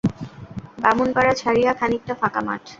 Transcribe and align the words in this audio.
বামুনপাড়া 0.83 1.33
ছাড়িয়া 1.41 1.71
খানিকটা 1.79 2.13
ফাকা 2.21 2.41
মাঠ। 2.47 2.63